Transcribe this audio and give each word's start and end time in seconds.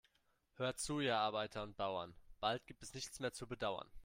Hört 0.55 0.79
zu, 0.79 0.99
ihr 0.99 1.15
Arbeiter 1.19 1.61
und 1.61 1.77
Bauern, 1.77 2.15
bald 2.39 2.65
gibt 2.65 2.81
es 2.81 2.95
nichts 2.95 3.19
mehr 3.19 3.33
zu 3.33 3.45
bedauern. 3.45 3.87